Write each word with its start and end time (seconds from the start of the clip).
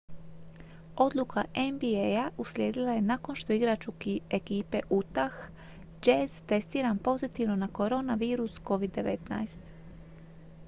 odluka 0.95 1.41
nba-a 1.71 2.29
uslijedila 2.37 2.91
je 2.93 3.01
nakon 3.01 3.35
što 3.35 3.53
je 3.53 3.57
igrač 3.57 3.87
ekipe 4.39 4.79
utah 4.89 5.33
jazz 6.05 6.33
testiran 6.45 6.97
pozitivno 6.97 7.55
na 7.55 7.67
koronavirus 7.67 8.59
covid-19 8.61 9.49